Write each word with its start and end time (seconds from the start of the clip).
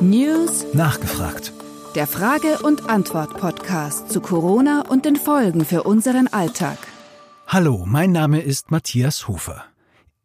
News 0.00 0.64
Nachgefragt. 0.72 1.52
Der 1.94 2.08
Frage- 2.08 2.58
und 2.58 2.90
Antwort-Podcast 2.90 4.10
zu 4.10 4.20
Corona 4.20 4.82
und 4.88 5.04
den 5.04 5.14
Folgen 5.14 5.64
für 5.64 5.84
unseren 5.84 6.26
Alltag. 6.26 6.76
Hallo, 7.46 7.84
mein 7.86 8.10
Name 8.10 8.40
ist 8.40 8.72
Matthias 8.72 9.28
Hofer. 9.28 9.64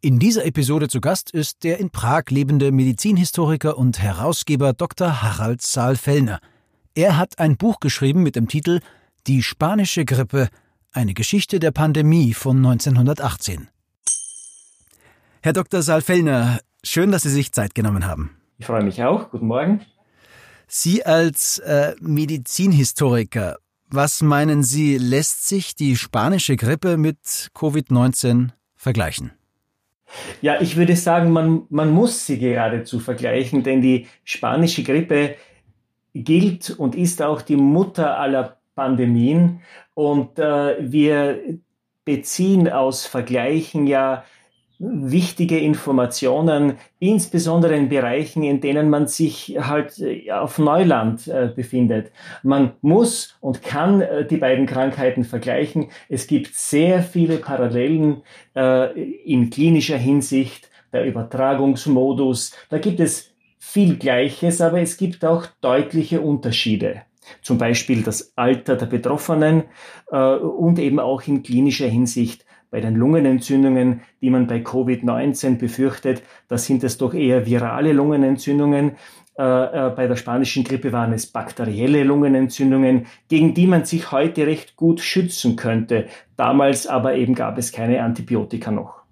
In 0.00 0.18
dieser 0.18 0.44
Episode 0.46 0.88
zu 0.88 1.00
Gast 1.00 1.30
ist 1.30 1.62
der 1.62 1.78
in 1.78 1.90
Prag 1.90 2.24
lebende 2.30 2.72
Medizinhistoriker 2.72 3.78
und 3.78 4.02
Herausgeber 4.02 4.72
Dr. 4.72 5.22
Harald 5.22 5.62
Saal-Fellner. 5.62 6.40
Er 6.96 7.16
hat 7.16 7.38
ein 7.38 7.56
Buch 7.56 7.78
geschrieben 7.78 8.24
mit 8.24 8.34
dem 8.34 8.48
Titel 8.48 8.80
Die 9.28 9.44
spanische 9.44 10.04
Grippe, 10.04 10.48
eine 10.90 11.14
Geschichte 11.14 11.60
der 11.60 11.70
Pandemie 11.70 12.34
von 12.34 12.56
1918. 12.56 13.68
Herr 15.40 15.52
Dr. 15.52 15.82
Saal-Fellner, 15.82 16.58
schön, 16.84 17.10
dass 17.10 17.22
Sie 17.22 17.30
sich 17.30 17.52
Zeit 17.52 17.74
genommen 17.74 18.06
haben. 18.06 18.36
Ich 18.58 18.66
freue 18.66 18.84
mich 18.84 19.02
auch. 19.02 19.30
Guten 19.30 19.46
Morgen. 19.46 19.80
Sie 20.66 21.04
als 21.04 21.58
äh, 21.58 21.94
Medizinhistoriker, 22.00 23.56
was 23.90 24.22
meinen 24.22 24.62
Sie, 24.62 24.98
lässt 24.98 25.48
sich 25.48 25.74
die 25.74 25.96
spanische 25.96 26.56
Grippe 26.56 26.96
mit 26.96 27.18
Covid-19 27.54 28.50
vergleichen? 28.76 29.32
Ja, 30.40 30.60
ich 30.60 30.76
würde 30.76 30.96
sagen, 30.96 31.30
man, 31.30 31.62
man 31.70 31.90
muss 31.90 32.26
sie 32.26 32.38
geradezu 32.38 33.00
vergleichen, 33.00 33.62
denn 33.62 33.80
die 33.80 34.06
spanische 34.22 34.82
Grippe 34.82 35.36
gilt 36.14 36.70
und 36.70 36.94
ist 36.94 37.22
auch 37.22 37.42
die 37.42 37.56
Mutter 37.56 38.18
aller 38.18 38.58
Pandemien. 38.74 39.60
Und 39.94 40.38
äh, 40.38 40.76
wir 40.80 41.40
beziehen 42.04 42.68
aus 42.68 43.06
Vergleichen 43.06 43.86
ja 43.86 44.24
wichtige 44.78 45.58
Informationen, 45.58 46.74
insbesondere 46.98 47.76
in 47.76 47.88
Bereichen, 47.88 48.42
in 48.42 48.60
denen 48.60 48.90
man 48.90 49.06
sich 49.06 49.56
halt 49.60 49.98
äh, 49.98 50.30
auf 50.32 50.58
Neuland 50.58 51.28
äh, 51.28 51.50
befindet. 51.54 52.10
Man 52.42 52.72
muss 52.80 53.36
und 53.40 53.62
kann 53.62 54.00
äh, 54.00 54.26
die 54.26 54.36
beiden 54.36 54.66
Krankheiten 54.66 55.24
vergleichen. 55.24 55.88
Es 56.08 56.26
gibt 56.26 56.54
sehr 56.54 57.02
viele 57.02 57.38
Parallelen 57.38 58.22
in 59.24 59.50
klinischer 59.50 59.96
Hinsicht, 59.96 60.70
der 60.92 61.04
Übertragungsmodus. 61.04 62.54
Da 62.70 62.78
gibt 62.78 63.00
es 63.00 63.34
viel 63.58 63.96
Gleiches, 63.96 64.60
aber 64.60 64.80
es 64.80 64.96
gibt 64.96 65.24
auch 65.24 65.46
deutliche 65.60 66.20
Unterschiede. 66.20 67.02
Zum 67.42 67.58
Beispiel 67.58 68.02
das 68.02 68.32
Alter 68.36 68.76
der 68.76 68.86
Betroffenen 68.86 69.64
äh, 70.10 70.36
und 70.36 70.78
eben 70.78 71.00
auch 71.00 71.22
in 71.26 71.42
klinischer 71.42 71.88
Hinsicht 71.88 72.44
bei 72.74 72.80
den 72.80 72.96
Lungenentzündungen, 72.96 74.00
die 74.20 74.30
man 74.30 74.48
bei 74.48 74.56
Covid-19 74.56 75.58
befürchtet, 75.58 76.24
da 76.48 76.58
sind 76.58 76.82
es 76.82 76.98
doch 76.98 77.14
eher 77.14 77.46
virale 77.46 77.92
Lungenentzündungen. 77.92 78.96
Äh, 79.38 79.42
äh, 79.42 79.90
bei 79.90 80.08
der 80.08 80.16
spanischen 80.16 80.64
Grippe 80.64 80.90
waren 80.90 81.12
es 81.12 81.28
bakterielle 81.28 82.02
Lungenentzündungen, 82.02 83.06
gegen 83.28 83.54
die 83.54 83.68
man 83.68 83.84
sich 83.84 84.10
heute 84.10 84.48
recht 84.48 84.74
gut 84.74 85.00
schützen 85.00 85.54
könnte. 85.54 86.08
Damals 86.36 86.88
aber 86.88 87.14
eben 87.14 87.36
gab 87.36 87.58
es 87.58 87.70
keine 87.70 88.02
Antibiotika 88.02 88.72
noch. 88.72 89.04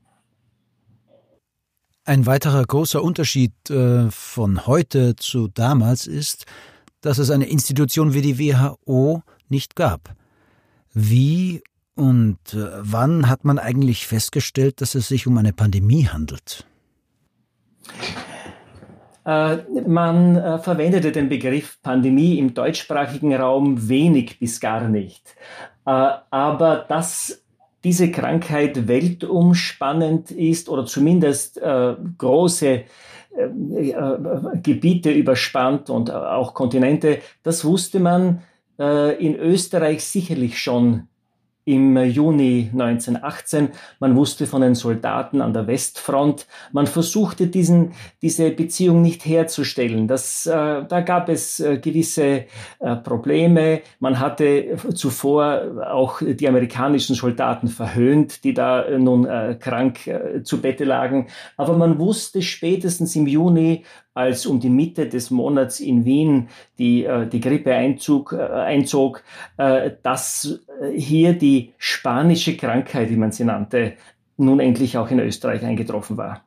Ein 2.04 2.26
weiterer 2.26 2.64
großer 2.64 3.00
Unterschied 3.00 3.52
äh, 3.70 4.10
von 4.10 4.66
heute 4.66 5.14
zu 5.14 5.46
damals 5.46 6.08
ist, 6.08 6.46
dass 7.00 7.18
es 7.18 7.30
eine 7.30 7.46
Institution 7.46 8.12
wie 8.12 8.22
die 8.22 8.40
WHO 8.40 9.22
nicht 9.48 9.76
gab. 9.76 10.16
Wie 10.92 11.62
und 11.94 12.38
äh, 12.54 12.68
wann 12.78 13.28
hat 13.28 13.44
man 13.44 13.58
eigentlich 13.58 14.06
festgestellt, 14.06 14.80
dass 14.80 14.94
es 14.94 15.08
sich 15.08 15.26
um 15.26 15.36
eine 15.36 15.52
Pandemie 15.52 16.06
handelt? 16.06 16.66
Äh, 19.24 19.58
man 19.86 20.36
äh, 20.36 20.58
verwendete 20.58 21.12
den 21.12 21.28
Begriff 21.28 21.78
Pandemie 21.82 22.38
im 22.38 22.54
deutschsprachigen 22.54 23.34
Raum 23.34 23.88
wenig 23.88 24.38
bis 24.38 24.60
gar 24.60 24.88
nicht. 24.88 25.34
Aber 25.84 26.84
dass 26.88 27.42
diese 27.82 28.12
Krankheit 28.12 28.86
weltumspannend 28.86 30.30
ist 30.30 30.68
oder 30.68 30.86
zumindest 30.86 31.60
große 32.18 32.84
Gebiete 34.62 35.10
überspannt 35.10 35.90
und 35.90 36.12
auch 36.12 36.54
Kontinente, 36.54 37.18
das 37.42 37.64
wusste 37.64 37.98
man 37.98 38.42
in 38.78 39.34
Österreich 39.34 40.04
sicherlich 40.04 40.62
schon 40.62 41.08
im 41.64 41.96
Juni 41.96 42.70
1918. 42.72 43.68
Man 44.00 44.16
wusste 44.16 44.46
von 44.46 44.62
den 44.62 44.74
Soldaten 44.74 45.40
an 45.40 45.52
der 45.52 45.66
Westfront. 45.66 46.46
Man 46.72 46.86
versuchte 46.86 47.46
diesen, 47.46 47.92
diese 48.20 48.50
Beziehung 48.50 49.02
nicht 49.02 49.24
herzustellen. 49.24 50.08
Das, 50.08 50.46
äh, 50.46 50.84
da 50.84 51.00
gab 51.00 51.28
es 51.28 51.60
äh, 51.60 51.78
gewisse 51.78 52.44
äh, 52.80 52.96
Probleme. 52.96 53.82
Man 54.00 54.18
hatte 54.18 54.76
zuvor 54.94 55.86
auch 55.88 56.20
die 56.22 56.48
amerikanischen 56.48 57.14
Soldaten 57.14 57.68
verhöhnt, 57.68 58.44
die 58.44 58.54
da 58.54 58.82
äh, 58.82 58.98
nun 58.98 59.26
äh, 59.26 59.56
krank 59.58 60.06
äh, 60.06 60.42
zu 60.42 60.60
Bette 60.60 60.84
lagen. 60.84 61.28
Aber 61.56 61.76
man 61.76 61.98
wusste 61.98 62.42
spätestens 62.42 63.14
im 63.16 63.26
Juni, 63.26 63.84
als 64.14 64.44
um 64.44 64.60
die 64.60 64.68
Mitte 64.68 65.08
des 65.08 65.30
Monats 65.30 65.80
in 65.80 66.04
Wien 66.04 66.48
die, 66.78 67.08
die 67.32 67.40
Grippe 67.40 67.74
einzog, 67.74 68.34
einzog 68.34 69.24
dass 70.02 70.60
hier 70.94 71.32
die 71.32 71.51
spanische 71.78 72.56
Krankheit, 72.56 73.10
wie 73.10 73.16
man 73.16 73.32
sie 73.32 73.44
nannte, 73.44 73.96
nun 74.36 74.60
endlich 74.60 74.96
auch 74.96 75.10
in 75.10 75.20
Österreich 75.20 75.62
eingetroffen 75.62 76.16
war. 76.16 76.44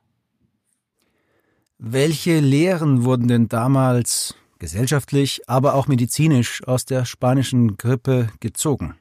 Welche 1.78 2.40
Lehren 2.40 3.04
wurden 3.04 3.28
denn 3.28 3.48
damals 3.48 4.34
gesellschaftlich, 4.58 5.42
aber 5.46 5.74
auch 5.74 5.88
medizinisch 5.88 6.62
aus 6.66 6.84
der 6.86 7.04
spanischen 7.04 7.76
Grippe 7.76 8.28
gezogen? 8.40 8.94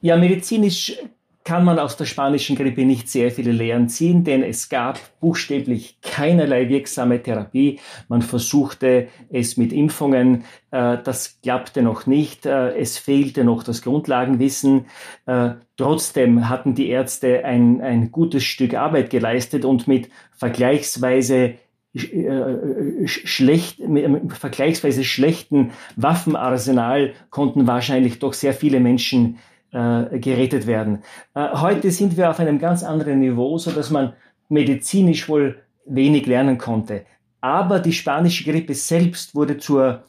Ja, 0.00 0.16
medizinisch 0.16 0.92
kann 1.46 1.64
man 1.64 1.78
aus 1.78 1.96
der 1.96 2.06
spanischen 2.06 2.56
Grippe 2.56 2.84
nicht 2.84 3.08
sehr 3.08 3.30
viele 3.30 3.52
Lehren 3.52 3.88
ziehen, 3.88 4.24
denn 4.24 4.42
es 4.42 4.68
gab 4.68 4.98
buchstäblich 5.20 5.96
keinerlei 6.02 6.68
wirksame 6.68 7.22
Therapie. 7.22 7.78
Man 8.08 8.20
versuchte 8.20 9.06
es 9.30 9.56
mit 9.56 9.72
Impfungen, 9.72 10.42
äh, 10.72 10.98
das 11.04 11.40
klappte 11.42 11.82
noch 11.82 12.06
nicht, 12.06 12.46
äh, 12.46 12.76
es 12.76 12.98
fehlte 12.98 13.44
noch 13.44 13.62
das 13.62 13.82
Grundlagenwissen. 13.82 14.86
Äh, 15.26 15.50
trotzdem 15.76 16.48
hatten 16.48 16.74
die 16.74 16.88
Ärzte 16.88 17.44
ein, 17.44 17.80
ein 17.80 18.10
gutes 18.10 18.42
Stück 18.42 18.74
Arbeit 18.74 19.10
geleistet 19.10 19.64
und 19.64 19.86
mit 19.86 20.10
vergleichsweise 20.32 21.54
schlecht, 23.06 23.80
vergleichsweise 24.28 25.04
schlechten 25.04 25.70
Waffenarsenal 25.94 27.14
konnten 27.30 27.66
wahrscheinlich 27.66 28.18
doch 28.18 28.34
sehr 28.34 28.52
viele 28.52 28.80
Menschen 28.80 29.38
äh, 29.76 30.18
gerettet 30.18 30.66
werden. 30.66 31.02
Äh, 31.34 31.48
heute 31.52 31.90
sind 31.90 32.16
wir 32.16 32.30
auf 32.30 32.40
einem 32.40 32.58
ganz 32.58 32.82
anderen 32.82 33.20
Niveau, 33.20 33.58
so 33.58 33.70
dass 33.70 33.90
man 33.90 34.14
medizinisch 34.48 35.28
wohl 35.28 35.60
wenig 35.84 36.26
lernen 36.26 36.56
konnte. 36.56 37.04
Aber 37.42 37.78
die 37.78 37.92
spanische 37.92 38.44
Grippe 38.50 38.74
selbst 38.74 39.34
wurde 39.34 39.58
zur 39.58 40.04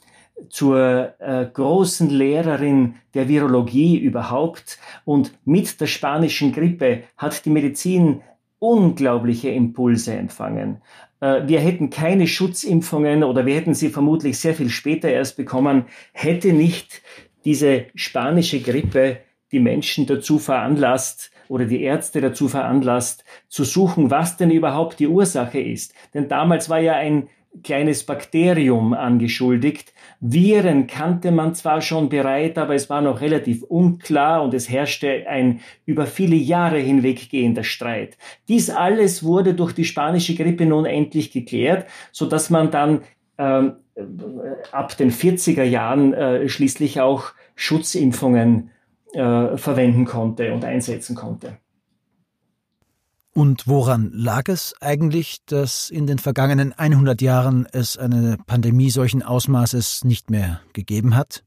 zur 0.50 1.16
äh, 1.18 1.48
großen 1.52 2.12
Lehrerin 2.12 2.96
der 3.16 3.28
Virologie 3.28 3.98
überhaupt. 3.98 4.78
Und 5.04 5.32
mit 5.46 5.82
der 5.82 5.88
spanischen 5.88 6.54
Grippe 6.54 7.04
hat 7.18 7.44
die 7.44 7.50
Medizin 7.50 8.22
unglaubliche 8.60 9.50
Impulse 9.50 10.14
empfangen. 10.14 10.82
Äh, 11.22 11.48
wir 11.48 11.60
hätten 11.60 11.90
keine 11.90 12.28
Schutzimpfungen 12.28 13.24
oder 13.24 13.48
wir 13.48 13.56
hätten 13.56 13.74
sie 13.74 13.90
vermutlich 13.90 14.38
sehr 14.38 14.54
viel 14.54 14.70
später 14.70 15.10
erst 15.10 15.38
bekommen, 15.38 15.86
hätte 16.14 16.54
nicht 16.54 17.02
diese 17.44 17.86
spanische 17.96 18.60
Grippe 18.62 19.18
die 19.52 19.60
Menschen 19.60 20.06
dazu 20.06 20.40
veranlasst 20.40 21.32
oder 21.48 21.66
die 21.66 21.82
Ärzte 21.82 22.22
dazu 22.22 22.48
veranlasst, 22.48 23.24
zu 23.48 23.64
suchen, 23.64 24.12
was 24.12 24.38
denn 24.38 24.52
überhaupt 24.52 25.00
die 25.00 25.08
Ursache 25.08 25.60
ist. 25.60 25.94
Denn 26.14 26.28
damals 26.28 26.70
war 26.70 26.80
ja 26.80 26.94
ein 26.94 27.30
kleines 27.64 28.06
Bakterium 28.06 28.94
angeschuldigt. 28.94 29.94
Viren 30.20 30.88
kannte 30.88 31.32
man 31.32 31.56
zwar 31.56 31.82
schon 31.82 32.10
bereit, 32.10 32.58
aber 32.58 32.76
es 32.76 32.90
war 32.90 33.02
noch 33.02 33.22
relativ 33.22 33.64
unklar 33.64 34.44
und 34.44 34.54
es 34.54 34.70
herrschte 34.70 35.28
ein 35.28 35.62
über 35.86 36.06
viele 36.06 36.36
Jahre 36.36 36.78
hinweggehender 36.78 37.64
Streit. 37.64 38.18
Dies 38.48 38.70
alles 38.70 39.24
wurde 39.24 39.54
durch 39.54 39.74
die 39.74 39.86
spanische 39.86 40.36
Grippe 40.36 40.66
nun 40.66 40.86
endlich 40.86 41.32
geklärt, 41.32 41.88
so 42.12 42.26
dass 42.26 42.50
man 42.50 42.72
dann 42.72 43.02
ähm, 43.38 43.74
ab 44.72 44.98
den 44.98 45.12
40er 45.12 45.64
Jahren 45.64 46.14
äh, 46.14 46.50
schließlich 46.50 47.02
auch 47.02 47.32
Schutzimpfungen 47.56 48.72
äh, 49.14 49.58
verwenden 49.58 50.06
konnte 50.06 50.54
und 50.54 50.66
einsetzen 50.66 51.16
konnte. 51.16 51.58
Und 53.34 53.68
woran 53.68 54.12
lag 54.16 54.48
es 54.48 54.74
eigentlich, 54.82 55.46
dass 55.46 55.92
in 55.92 56.08
den 56.08 56.18
vergangenen 56.18 56.74
100 56.74 57.22
Jahren 57.22 57.68
es 57.72 57.96
eine 57.96 58.38
Pandemie 58.48 58.90
solchen 58.90 59.22
Ausmaßes 59.22 60.04
nicht 60.06 60.32
mehr 60.32 60.62
gegeben 60.74 61.16
hat? 61.16 61.44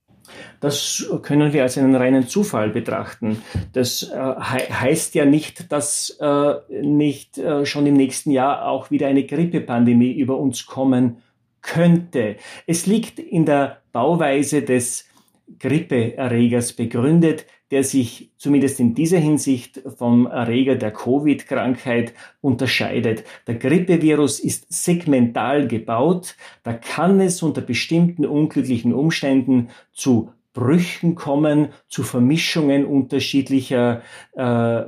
Das 0.61 1.05
können 1.23 1.53
wir 1.53 1.65
als 1.65 1.77
einen 1.79 1.97
reinen 1.97 2.29
Zufall 2.29 2.71
betrachten. 2.71 3.43
Das 3.73 4.05
äh, 4.05 4.17
heißt 4.17 5.17
ja 5.17 5.25
nicht, 5.25 5.73
dass 5.73 6.17
äh, 6.21 6.55
nicht 6.81 7.39
äh, 7.39 7.67
schon 7.67 7.87
im 7.87 7.95
nächsten 7.95 8.31
Jahr 8.31 8.69
auch 8.69 8.93
wieder 8.93 9.09
eine 9.09 9.25
Grippepandemie 9.25 10.13
über 10.13 10.39
uns 10.39 10.67
kommen 10.67 11.23
könnte. 11.61 12.37
Es 12.69 12.87
liegt 12.87 13.19
in 13.19 13.47
der 13.47 13.79
Bauweise 13.93 14.63
des 14.63 15.07
Grippeerregers 15.59 16.73
begründet, 16.75 17.47
der 17.71 17.85
sich 17.85 18.33
zumindest 18.37 18.81
in 18.81 18.95
dieser 18.95 19.19
Hinsicht 19.19 19.83
vom 19.97 20.27
Erreger 20.27 20.77
der 20.77 20.93
Covid-Krankheit 20.93 22.15
unterscheidet. 22.41 23.25
Der 23.47 23.57
Grippevirus 23.57 24.41
ist 24.41 24.73
segmental 24.73 25.69
gebaut, 25.69 26.37
da 26.63 26.73
kann 26.73 27.21
es 27.21 27.43
unter 27.43 27.61
bestimmten 27.61 28.27
unglücklichen 28.27 28.93
Umständen 28.93 29.69
zu 29.93 30.31
Brüchen 30.53 31.15
kommen, 31.15 31.69
zu 31.89 32.03
Vermischungen 32.03 32.85
unterschiedlicher 32.85 34.03
äh, 34.37 34.81
äh, 34.81 34.87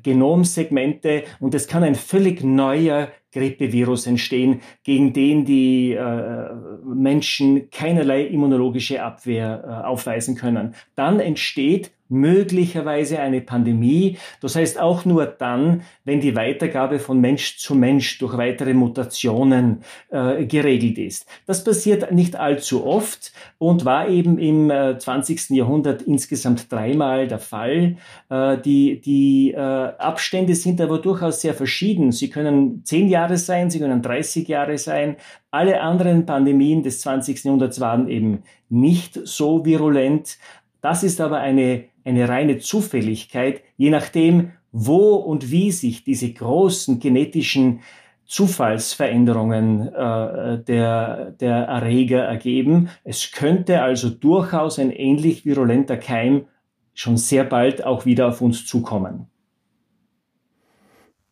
Genomsegmente 0.00 1.24
und 1.40 1.56
es 1.56 1.66
kann 1.66 1.82
ein 1.82 1.96
völlig 1.96 2.44
neuer 2.44 3.08
Grippevirus 3.32 4.06
entstehen, 4.06 4.60
gegen 4.82 5.12
den 5.12 5.44
die 5.44 5.92
äh, 5.92 6.50
Menschen 6.84 7.70
keinerlei 7.70 8.22
immunologische 8.24 9.02
Abwehr 9.02 9.64
äh, 9.64 9.86
aufweisen 9.86 10.36
können. 10.36 10.74
Dann 10.94 11.20
entsteht 11.20 11.92
möglicherweise 12.10 13.20
eine 13.20 13.40
Pandemie. 13.40 14.18
Das 14.40 14.56
heißt 14.56 14.78
auch 14.78 15.04
nur 15.04 15.26
dann, 15.26 15.82
wenn 16.04 16.20
die 16.20 16.36
Weitergabe 16.36 16.98
von 16.98 17.20
Mensch 17.20 17.58
zu 17.58 17.74
Mensch 17.74 18.18
durch 18.18 18.36
weitere 18.36 18.74
Mutationen 18.74 19.82
äh, 20.10 20.44
geregelt 20.44 20.98
ist. 20.98 21.26
Das 21.46 21.64
passiert 21.64 22.12
nicht 22.12 22.36
allzu 22.36 22.84
oft 22.84 23.32
und 23.58 23.84
war 23.84 24.08
eben 24.08 24.38
im 24.38 24.70
äh, 24.70 24.98
20. 24.98 25.50
Jahrhundert 25.50 26.02
insgesamt 26.02 26.70
dreimal 26.70 27.28
der 27.28 27.38
Fall. 27.38 27.96
Äh, 28.28 28.58
die 28.58 29.00
die 29.00 29.52
äh, 29.52 29.56
Abstände 29.58 30.54
sind 30.54 30.80
aber 30.80 30.98
durchaus 30.98 31.40
sehr 31.40 31.54
verschieden. 31.54 32.12
Sie 32.12 32.28
können 32.28 32.84
zehn 32.84 33.08
Jahre 33.08 33.36
sein, 33.36 33.70
sie 33.70 33.78
können 33.78 34.02
30 34.02 34.48
Jahre 34.48 34.78
sein. 34.78 35.16
Alle 35.50 35.80
anderen 35.80 36.26
Pandemien 36.26 36.82
des 36.82 37.00
20. 37.00 37.44
Jahrhunderts 37.44 37.80
waren 37.80 38.08
eben 38.08 38.42
nicht 38.68 39.18
so 39.24 39.64
virulent. 39.64 40.38
Das 40.80 41.02
ist 41.02 41.20
aber 41.20 41.38
eine 41.38 41.84
eine 42.04 42.28
reine 42.28 42.58
Zufälligkeit, 42.58 43.62
je 43.76 43.90
nachdem, 43.90 44.52
wo 44.72 45.14
und 45.16 45.50
wie 45.50 45.72
sich 45.72 46.04
diese 46.04 46.32
großen 46.32 47.00
genetischen 47.00 47.80
Zufallsveränderungen 48.26 49.88
äh, 49.88 50.62
der, 50.62 51.32
der 51.32 51.56
Erreger 51.64 52.22
ergeben. 52.22 52.88
Es 53.02 53.32
könnte 53.32 53.82
also 53.82 54.08
durchaus 54.08 54.78
ein 54.78 54.92
ähnlich 54.92 55.44
virulenter 55.44 55.96
Keim 55.96 56.46
schon 56.94 57.16
sehr 57.16 57.42
bald 57.42 57.84
auch 57.84 58.04
wieder 58.06 58.28
auf 58.28 58.40
uns 58.40 58.66
zukommen. 58.66 59.26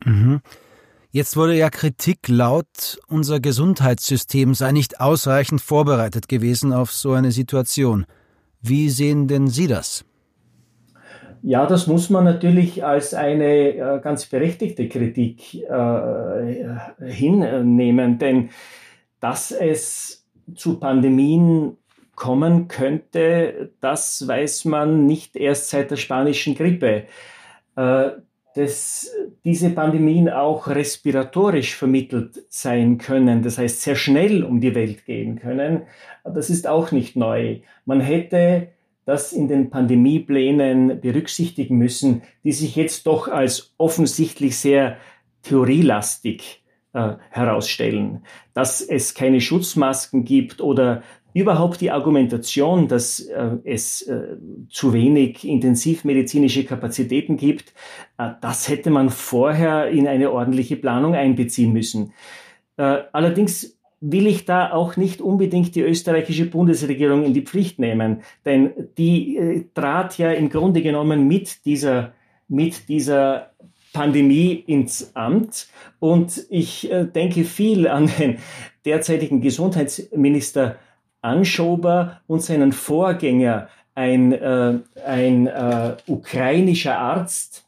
Mhm. 0.04 0.40
Jetzt 1.10 1.36
wurde 1.36 1.56
ja 1.56 1.70
Kritik 1.70 2.28
laut, 2.28 2.98
unser 3.06 3.40
Gesundheitssystem 3.40 4.54
sei 4.54 4.72
nicht 4.72 5.00
ausreichend 5.00 5.60
vorbereitet 5.60 6.28
gewesen 6.28 6.72
auf 6.72 6.92
so 6.92 7.12
eine 7.12 7.32
Situation. 7.32 8.06
Wie 8.60 8.90
sehen 8.90 9.28
denn 9.28 9.48
Sie 9.48 9.68
das? 9.68 10.04
Ja, 11.42 11.66
das 11.66 11.86
muss 11.86 12.10
man 12.10 12.24
natürlich 12.24 12.84
als 12.84 13.14
eine 13.14 13.68
äh, 13.76 14.00
ganz 14.00 14.26
berechtigte 14.26 14.88
Kritik 14.88 15.54
äh, 15.54 16.76
hinnehmen, 17.04 18.18
denn 18.18 18.50
dass 19.20 19.50
es 19.50 20.26
zu 20.54 20.78
Pandemien 20.78 21.76
kommen 22.14 22.68
könnte, 22.68 23.70
das 23.80 24.26
weiß 24.26 24.64
man 24.64 25.06
nicht 25.06 25.36
erst 25.36 25.70
seit 25.70 25.90
der 25.90 25.96
spanischen 25.96 26.54
Grippe. 26.54 27.04
Äh, 27.76 28.10
dass 28.54 29.12
diese 29.44 29.70
Pandemien 29.70 30.28
auch 30.28 30.66
respiratorisch 30.66 31.76
vermittelt 31.76 32.42
sein 32.48 32.98
können, 32.98 33.42
das 33.42 33.56
heißt 33.56 33.82
sehr 33.82 33.94
schnell 33.94 34.42
um 34.42 34.60
die 34.60 34.74
Welt 34.74 35.04
gehen 35.04 35.38
können, 35.38 35.82
das 36.24 36.50
ist 36.50 36.66
auch 36.66 36.90
nicht 36.90 37.14
neu. 37.14 37.60
Man 37.84 38.00
hätte 38.00 38.68
das 39.08 39.32
in 39.32 39.48
den 39.48 39.70
Pandemieplänen 39.70 41.00
berücksichtigen 41.00 41.78
müssen, 41.78 42.20
die 42.44 42.52
sich 42.52 42.76
jetzt 42.76 43.06
doch 43.06 43.26
als 43.26 43.72
offensichtlich 43.78 44.58
sehr 44.58 44.98
theorielastig 45.40 46.62
äh, 46.92 47.14
herausstellen. 47.30 48.24
Dass 48.52 48.82
es 48.82 49.14
keine 49.14 49.40
Schutzmasken 49.40 50.26
gibt 50.26 50.60
oder 50.60 51.02
überhaupt 51.32 51.80
die 51.80 51.90
Argumentation, 51.90 52.86
dass 52.86 53.20
äh, 53.20 53.56
es 53.64 54.02
äh, 54.02 54.36
zu 54.68 54.92
wenig 54.92 55.42
intensivmedizinische 55.42 56.66
Kapazitäten 56.66 57.38
gibt, 57.38 57.72
äh, 58.18 58.32
das 58.42 58.68
hätte 58.68 58.90
man 58.90 59.08
vorher 59.08 59.88
in 59.88 60.06
eine 60.06 60.30
ordentliche 60.30 60.76
Planung 60.76 61.14
einbeziehen 61.14 61.72
müssen. 61.72 62.12
Äh, 62.76 63.04
allerdings 63.12 63.77
will 64.00 64.26
ich 64.26 64.44
da 64.44 64.72
auch 64.72 64.96
nicht 64.96 65.20
unbedingt 65.20 65.74
die 65.74 65.80
österreichische 65.80 66.46
Bundesregierung 66.46 67.24
in 67.24 67.34
die 67.34 67.42
Pflicht 67.42 67.78
nehmen, 67.78 68.22
denn 68.44 68.70
die 68.96 69.36
äh, 69.36 69.64
trat 69.74 70.18
ja 70.18 70.30
im 70.30 70.50
Grunde 70.50 70.82
genommen 70.82 71.26
mit 71.26 71.64
dieser, 71.64 72.12
mit 72.48 72.88
dieser 72.88 73.50
Pandemie 73.92 74.52
ins 74.52 75.16
Amt. 75.16 75.68
Und 75.98 76.46
ich 76.50 76.90
äh, 76.90 77.06
denke 77.06 77.44
viel 77.44 77.88
an 77.88 78.10
den 78.18 78.38
derzeitigen 78.84 79.40
Gesundheitsminister 79.40 80.76
Anschober 81.20 82.20
und 82.28 82.42
seinen 82.42 82.72
Vorgänger, 82.72 83.68
ein, 83.94 84.32
äh, 84.32 84.78
ein 85.04 85.48
äh, 85.48 85.96
ukrainischer 86.06 86.96
Arzt, 86.96 87.64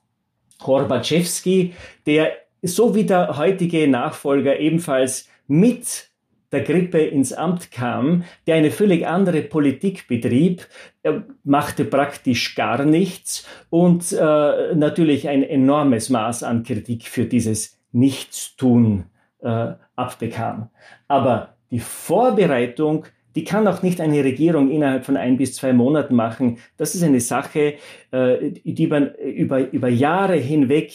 Horbatschewski, 0.64 1.74
der 2.06 2.32
so 2.62 2.94
wie 2.94 3.04
der 3.04 3.36
heutige 3.36 3.88
Nachfolger 3.88 4.60
ebenfalls 4.60 5.28
mit 5.48 6.09
der 6.52 6.62
Grippe 6.62 6.98
ins 6.98 7.32
Amt 7.32 7.70
kam, 7.70 8.24
der 8.46 8.56
eine 8.56 8.70
völlig 8.70 9.06
andere 9.06 9.42
Politik 9.42 10.08
betrieb. 10.08 10.66
Er 11.02 11.24
machte 11.44 11.84
praktisch 11.84 12.54
gar 12.54 12.84
nichts 12.84 13.46
und 13.70 14.12
äh, 14.12 14.74
natürlich 14.74 15.28
ein 15.28 15.42
enormes 15.42 16.10
Maß 16.10 16.42
an 16.42 16.62
Kritik 16.62 17.06
für 17.06 17.24
dieses 17.24 17.78
Nichtstun 17.92 19.04
äh, 19.42 19.72
abbekam. 19.96 20.70
Aber 21.08 21.54
die 21.70 21.78
Vorbereitung, 21.78 23.06
die 23.36 23.44
kann 23.44 23.68
auch 23.68 23.82
nicht 23.82 24.00
eine 24.00 24.24
Regierung 24.24 24.70
innerhalb 24.70 25.04
von 25.04 25.16
ein 25.16 25.36
bis 25.36 25.54
zwei 25.54 25.72
Monaten 25.72 26.14
machen. 26.16 26.58
Das 26.76 26.94
ist 26.94 27.04
eine 27.04 27.20
Sache, 27.20 27.74
äh, 28.10 28.50
die 28.64 28.86
man 28.86 29.14
über, 29.14 29.70
über 29.72 29.88
Jahre 29.88 30.36
hinweg 30.36 30.92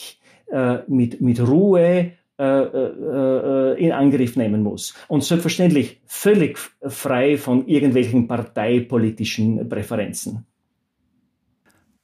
äh, 0.51 0.79
mit, 0.87 1.21
mit 1.21 1.39
Ruhe 1.39 2.11
in 2.37 3.91
Angriff 3.91 4.35
nehmen 4.35 4.61
muss. 4.61 4.93
Und 5.07 5.23
selbstverständlich 5.23 6.01
völlig 6.05 6.57
frei 6.85 7.37
von 7.37 7.67
irgendwelchen 7.67 8.27
parteipolitischen 8.27 9.69
Präferenzen. 9.69 10.45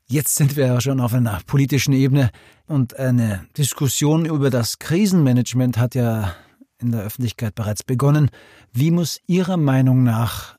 Jetzt 0.08 0.36
sind 0.36 0.58
wir 0.58 0.68
ja 0.68 0.82
schon 0.82 1.00
auf 1.00 1.14
einer 1.14 1.40
politischen 1.48 1.94
Ebene 1.94 2.32
und 2.68 3.00
eine 3.00 3.46
Diskussion 3.58 4.26
über 4.26 4.50
das 4.50 4.78
Krisenmanagement 4.78 5.78
hat 5.78 5.96
ja 5.96 6.36
in 6.82 6.92
der 6.92 7.04
Öffentlichkeit 7.04 7.56
bereits 7.56 7.84
begonnen. 7.84 8.30
Wie 8.74 8.92
muss 8.92 9.22
Ihrer 9.28 9.56
Meinung 9.56 10.04
nach 10.04 10.58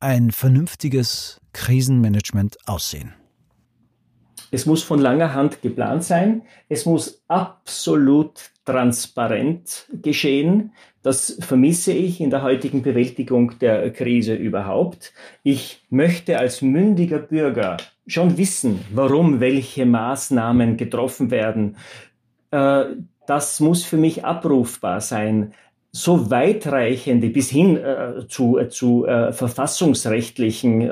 ein 0.00 0.30
vernünftiges 0.30 1.40
Krisenmanagement 1.52 2.56
aussehen? 2.66 3.14
Es 4.50 4.66
muss 4.66 4.82
von 4.82 4.98
langer 4.98 5.32
Hand 5.32 5.62
geplant 5.62 6.04
sein. 6.04 6.42
Es 6.68 6.84
muss 6.84 7.22
absolut 7.28 8.51
transparent 8.64 9.88
geschehen. 10.02 10.72
Das 11.02 11.36
vermisse 11.40 11.92
ich 11.92 12.20
in 12.20 12.30
der 12.30 12.42
heutigen 12.42 12.82
Bewältigung 12.82 13.58
der 13.58 13.90
Krise 13.92 14.34
überhaupt. 14.34 15.12
Ich 15.42 15.84
möchte 15.90 16.38
als 16.38 16.62
mündiger 16.62 17.18
Bürger 17.18 17.76
schon 18.06 18.38
wissen, 18.38 18.80
warum 18.92 19.40
welche 19.40 19.84
Maßnahmen 19.84 20.76
getroffen 20.76 21.30
werden. 21.30 21.76
Äh, 22.52 22.84
das 23.26 23.60
muss 23.60 23.84
für 23.84 23.96
mich 23.96 24.24
abrufbar 24.24 25.00
sein 25.00 25.54
so 25.94 26.30
weitreichende 26.30 27.28
bis 27.28 27.50
hin 27.50 27.76
äh, 27.76 28.26
zu, 28.26 28.58
äh, 28.58 28.70
zu 28.70 29.04
verfassungsrechtlichen 29.04 30.88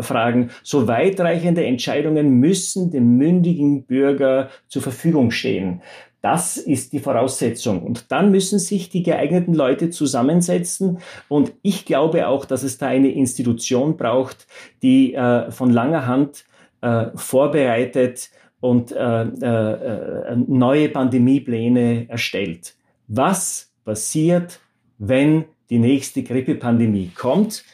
Fragen, 0.00 0.50
so 0.62 0.88
weitreichende 0.88 1.64
Entscheidungen 1.66 2.40
müssen 2.40 2.90
dem 2.90 3.18
mündigen 3.18 3.84
Bürger 3.84 4.48
zur 4.68 4.80
Verfügung 4.80 5.30
stehen. 5.30 5.82
Das 6.24 6.56
ist 6.56 6.94
die 6.94 7.00
Voraussetzung. 7.00 7.82
Und 7.82 8.10
dann 8.10 8.30
müssen 8.30 8.58
sich 8.58 8.88
die 8.88 9.02
geeigneten 9.02 9.52
Leute 9.52 9.90
zusammensetzen. 9.90 11.00
Und 11.28 11.52
ich 11.60 11.84
glaube 11.84 12.28
auch, 12.28 12.46
dass 12.46 12.62
es 12.62 12.78
da 12.78 12.86
eine 12.86 13.10
Institution 13.10 13.98
braucht, 13.98 14.46
die 14.80 15.12
äh, 15.12 15.50
von 15.50 15.68
langer 15.68 16.06
Hand 16.06 16.46
äh, 16.80 17.08
vorbereitet 17.14 18.30
und 18.60 18.90
äh, 18.92 19.22
äh, 19.22 20.36
neue 20.36 20.88
Pandemiepläne 20.88 22.08
erstellt. 22.08 22.74
Was 23.06 23.70
passiert, 23.84 24.60
wenn 24.96 25.44
die 25.68 25.78
nächste 25.78 26.22
Grippepandemie 26.22 27.10
kommt. 27.14 27.64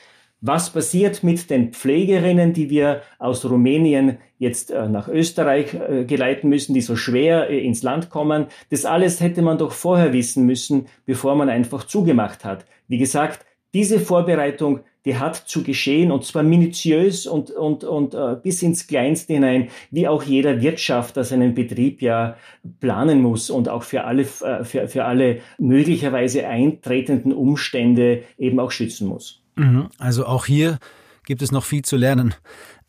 Was 0.42 0.70
passiert 0.70 1.23
mit 1.23 1.50
den 1.50 1.75
Pflegerinnen, 1.75 2.54
die 2.54 2.70
wir 2.70 3.02
aus 3.18 3.44
Rumänien 3.44 4.16
jetzt 4.38 4.70
äh, 4.70 4.88
nach 4.88 5.06
Österreich 5.06 5.75
äh, 5.75 6.04
geleiten 6.06 6.49
müssen, 6.49 6.73
die 6.73 6.80
so 6.80 6.97
schwer 6.97 7.50
äh, 7.50 7.59
ins 7.59 7.82
Land 7.82 8.09
kommen? 8.09 8.47
Das 8.70 8.87
alles 8.87 9.20
hätte 9.20 9.42
man 9.42 9.59
doch 9.59 9.73
vorher 9.73 10.14
wissen 10.14 10.47
müssen, 10.47 10.87
bevor 11.04 11.35
man 11.35 11.50
einfach 11.50 11.85
zugemacht 11.85 12.47
hat. 12.47 12.64
Wie 12.88 12.97
gesagt, 12.97 13.44
diese 13.75 14.00
Vorbereitung, 14.00 14.80
die 15.04 15.18
hat 15.18 15.37
zu 15.37 15.62
geschehen 15.62 16.11
und 16.11 16.25
zwar 16.25 16.42
minutiös 16.42 17.26
und, 17.26 17.50
und, 17.50 17.85
und 17.85 18.42
bis 18.42 18.62
ins 18.62 18.87
Kleinste 18.87 19.35
hinein, 19.35 19.68
wie 19.90 20.09
auch 20.09 20.23
jeder 20.25 20.61
Wirtschafter 20.61 21.23
seinen 21.23 21.54
Betrieb 21.54 22.02
ja 22.02 22.37
planen 22.80 23.23
muss 23.23 23.49
und 23.49 23.68
auch 23.68 23.85
für 23.85 24.04
alle, 24.04 24.25
für, 24.25 24.88
für 24.88 25.04
alle 25.04 25.38
möglicherweise 25.59 26.47
eintretenden 26.49 27.32
Umstände 27.32 28.25
eben 28.37 28.59
auch 28.59 28.73
schützen 28.73 29.06
muss. 29.06 29.39
Mhm. 29.60 29.88
Also 29.98 30.26
auch 30.26 30.46
hier 30.46 30.78
gibt 31.26 31.42
es 31.42 31.52
noch 31.52 31.64
viel 31.64 31.82
zu 31.82 31.96
lernen. 31.96 32.34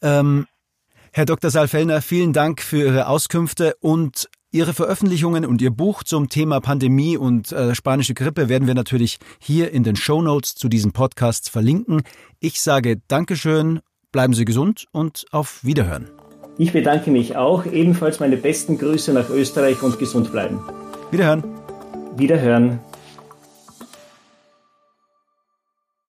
Ähm, 0.01 0.47
Herr 1.11 1.25
Dr. 1.25 1.51
Saalfellner, 1.51 2.01
vielen 2.01 2.31
Dank 2.31 2.61
für 2.61 2.77
Ihre 2.85 3.07
Auskünfte 3.07 3.75
und 3.81 4.29
Ihre 4.53 4.73
Veröffentlichungen 4.73 5.45
und 5.45 5.61
Ihr 5.61 5.71
Buch 5.71 6.03
zum 6.03 6.29
Thema 6.29 6.61
Pandemie 6.61 7.17
und 7.17 7.51
äh, 7.51 7.75
spanische 7.75 8.13
Grippe 8.13 8.47
werden 8.47 8.67
wir 8.67 8.75
natürlich 8.75 9.19
hier 9.39 9.71
in 9.71 9.83
den 9.83 9.97
Show 9.97 10.21
Notes 10.21 10.55
zu 10.55 10.69
diesem 10.69 10.93
Podcast 10.93 11.49
verlinken. 11.49 12.03
Ich 12.39 12.61
sage 12.61 13.01
Dankeschön, 13.09 13.81
bleiben 14.13 14.33
Sie 14.33 14.45
gesund 14.45 14.85
und 14.91 15.25
auf 15.31 15.63
Wiederhören. 15.63 16.09
Ich 16.57 16.71
bedanke 16.71 17.11
mich 17.11 17.35
auch. 17.35 17.65
Ebenfalls 17.65 18.19
meine 18.19 18.37
besten 18.37 18.77
Grüße 18.77 19.13
nach 19.13 19.29
Österreich 19.29 19.81
und 19.83 19.99
gesund 19.99 20.31
bleiben. 20.31 20.59
Wiederhören. 21.11 21.43
Wiederhören. 22.15 22.79